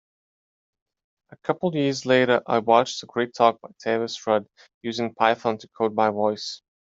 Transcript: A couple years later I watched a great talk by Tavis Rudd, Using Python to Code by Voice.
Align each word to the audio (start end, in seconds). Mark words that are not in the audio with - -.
A 1.29 1.37
couple 1.37 1.75
years 1.75 2.07
later 2.07 2.41
I 2.47 2.57
watched 2.57 3.03
a 3.03 3.05
great 3.05 3.35
talk 3.35 3.61
by 3.61 3.69
Tavis 3.85 4.25
Rudd, 4.25 4.47
Using 4.81 5.13
Python 5.13 5.59
to 5.59 5.67
Code 5.77 5.95
by 5.95 6.09
Voice. 6.09 6.63